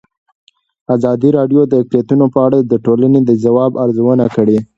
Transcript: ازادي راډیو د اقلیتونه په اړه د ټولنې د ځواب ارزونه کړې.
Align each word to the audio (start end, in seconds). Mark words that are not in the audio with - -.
ازادي 0.95 1.29
راډیو 1.37 1.61
د 1.67 1.73
اقلیتونه 1.81 2.25
په 2.33 2.39
اړه 2.47 2.57
د 2.71 2.73
ټولنې 2.85 3.19
د 3.23 3.31
ځواب 3.43 3.71
ارزونه 3.83 4.25
کړې. 4.35 4.57